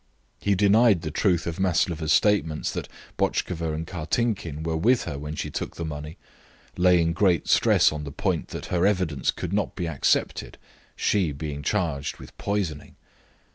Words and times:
He 0.39 0.55
denied 0.55 1.03
the 1.03 1.11
truth 1.11 1.45
of 1.45 1.59
Maslova's 1.59 2.11
statements 2.11 2.71
that 2.71 2.87
Botchkova 3.19 3.75
and 3.75 3.85
Kartinkin 3.85 4.63
were 4.63 4.75
with 4.75 5.03
her 5.03 5.19
when 5.19 5.35
she 5.35 5.51
took 5.51 5.75
the 5.75 5.85
money, 5.85 6.17
laying 6.75 7.13
great 7.13 7.47
stress 7.47 7.91
on 7.91 8.03
the 8.03 8.11
point 8.11 8.47
that 8.47 8.65
her 8.73 8.87
evidence 8.87 9.29
could 9.29 9.53
not 9.53 9.75
be 9.75 9.87
accepted, 9.87 10.57
she 10.95 11.31
being 11.31 11.61
charged 11.61 12.17
with 12.17 12.35
poisoning. 12.39 12.95